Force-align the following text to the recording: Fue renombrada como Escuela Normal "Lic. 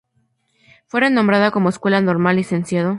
Fue 0.87 1.01
renombrada 1.01 1.51
como 1.51 1.69
Escuela 1.69 2.01
Normal 2.01 2.35
"Lic. 2.37 2.49